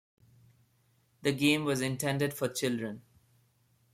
[1.21, 3.03] The game was intended for children.